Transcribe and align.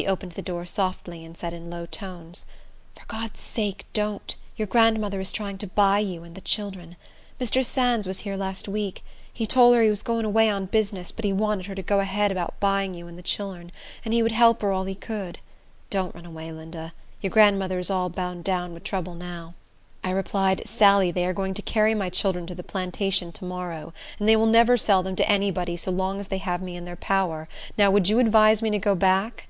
She 0.00 0.06
opened 0.06 0.32
the 0.32 0.40
door 0.40 0.66
softly, 0.66 1.24
and 1.24 1.36
said 1.36 1.52
in 1.52 1.68
low 1.68 1.84
tones, 1.84 2.46
"For 2.96 3.04
God's 3.06 3.40
sake, 3.40 3.84
don't. 3.92 4.34
Your 4.56 4.68
grandmother 4.68 5.18
is 5.20 5.32
trying 5.32 5.58
to 5.58 5.66
buy 5.66 5.98
you 5.98 6.22
and 6.22 6.32
de 6.36 6.40
chillern. 6.40 6.94
Mr. 7.40 7.64
Sands 7.64 8.06
was 8.06 8.20
here 8.20 8.36
last 8.36 8.68
week. 8.68 9.02
He 9.30 9.48
tole 9.48 9.72
her 9.72 9.82
he 9.82 9.90
was 9.90 10.04
going 10.04 10.24
away 10.24 10.48
on 10.48 10.66
business, 10.66 11.10
but 11.10 11.24
he 11.24 11.32
wanted 11.32 11.66
her 11.66 11.74
to 11.74 11.82
go 11.82 11.98
ahead 11.98 12.30
about 12.30 12.58
buying 12.60 12.94
you 12.94 13.08
and 13.08 13.16
de 13.16 13.22
chillern, 13.24 13.72
and 14.04 14.14
he 14.14 14.22
would 14.22 14.30
help 14.30 14.62
her 14.62 14.70
all 14.70 14.84
he 14.84 14.94
could. 14.94 15.38
Don't 15.90 16.14
run 16.14 16.24
away, 16.24 16.52
Linda. 16.52 16.92
Your 17.20 17.30
grandmother 17.30 17.80
is 17.80 17.90
all 17.90 18.08
bowed 18.08 18.44
down 18.44 18.72
wid 18.72 18.84
trouble 18.84 19.16
now." 19.16 19.54
I 20.04 20.12
replied, 20.12 20.62
"Sally, 20.68 21.10
they 21.10 21.26
are 21.26 21.34
going 21.34 21.52
to 21.54 21.62
carry 21.62 21.96
my 21.96 22.10
children 22.10 22.46
to 22.46 22.54
the 22.54 22.62
plantation 22.62 23.32
to 23.32 23.44
morrow; 23.44 23.92
and 24.20 24.28
they 24.28 24.36
will 24.36 24.46
never 24.46 24.76
sell 24.76 25.02
them 25.02 25.16
to 25.16 25.28
any 25.28 25.50
body 25.50 25.76
so 25.76 25.90
long 25.90 26.20
as 26.20 26.28
they 26.28 26.38
have 26.38 26.62
me 26.62 26.76
in 26.76 26.84
their 26.84 26.96
power. 26.96 27.48
Now, 27.76 27.90
would 27.90 28.08
you 28.08 28.20
advise 28.20 28.62
me 28.62 28.70
to 28.70 28.78
go 28.78 28.94
back?" 28.94 29.48